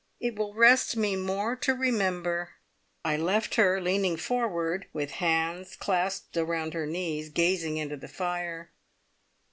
"It 0.19 0.35
will 0.35 0.55
rest 0.55 0.97
me 0.97 1.15
more 1.15 1.55
to 1.57 1.75
remember!" 1.75 2.53
I 3.05 3.17
left 3.17 3.53
her 3.53 3.79
leaning 3.79 4.17
forward, 4.17 4.87
with 4.93 5.11
hands 5.11 5.75
clasped 5.75 6.35
round 6.35 6.73
her 6.73 6.87
knees, 6.87 7.29
gazing 7.29 7.77
into 7.77 7.97
the 7.97 8.07
fire. 8.07 8.71